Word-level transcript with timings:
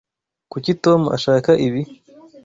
Kuki 0.51 0.71
Tom 0.83 1.01
ashaka 1.15 1.51
ibi? 1.67 1.81